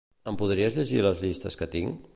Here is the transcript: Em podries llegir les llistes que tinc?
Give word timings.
Em 0.31 0.37
podries 0.41 0.77
llegir 0.79 1.03
les 1.09 1.23
llistes 1.27 1.63
que 1.63 1.69
tinc? 1.79 2.07